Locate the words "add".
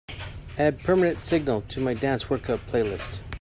0.57-0.79